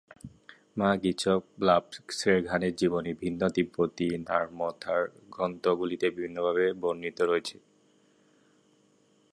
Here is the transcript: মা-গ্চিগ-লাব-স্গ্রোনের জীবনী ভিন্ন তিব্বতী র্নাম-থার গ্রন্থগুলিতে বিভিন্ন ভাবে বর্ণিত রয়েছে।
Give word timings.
মা-গ্চিগ-লাব-স্গ্রোনের 0.77 2.73
জীবনী 2.75 3.11
ভিন্ন 3.13 3.41
তিব্বতী 3.49 4.07
র্নাম-থার 4.17 5.01
গ্রন্থগুলিতে 5.29 6.07
বিভিন্ন 6.09 6.37
ভাবে 6.43 6.65
বর্ণিত 6.73 7.17
রয়েছে। 7.21 7.55